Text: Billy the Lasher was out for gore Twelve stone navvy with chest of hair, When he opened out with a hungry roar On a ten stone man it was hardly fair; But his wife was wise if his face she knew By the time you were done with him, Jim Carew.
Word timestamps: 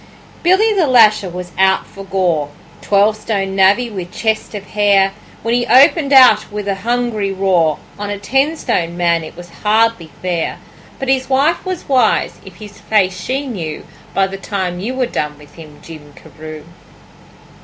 Billy 0.41 0.73
the 0.73 0.87
Lasher 0.87 1.29
was 1.29 1.51
out 1.59 1.85
for 1.85 2.03
gore 2.03 2.49
Twelve 2.81 3.15
stone 3.15 3.55
navvy 3.55 3.87
with 3.91 4.11
chest 4.11 4.55
of 4.55 4.63
hair, 4.71 5.11
When 5.43 5.53
he 5.53 5.67
opened 5.67 6.11
out 6.11 6.51
with 6.51 6.67
a 6.67 6.73
hungry 6.81 7.31
roar 7.31 7.77
On 7.99 8.09
a 8.09 8.17
ten 8.17 8.57
stone 8.57 8.97
man 8.97 9.23
it 9.23 9.37
was 9.37 9.49
hardly 9.61 10.09
fair; 10.23 10.57
But 10.97 11.07
his 11.07 11.29
wife 11.29 11.63
was 11.67 11.87
wise 11.87 12.39
if 12.43 12.55
his 12.55 12.79
face 12.81 13.21
she 13.23 13.45
knew 13.45 13.85
By 14.15 14.25
the 14.25 14.37
time 14.37 14.79
you 14.79 14.95
were 14.95 15.05
done 15.05 15.37
with 15.37 15.53
him, 15.53 15.79
Jim 15.83 16.13
Carew. 16.15 16.63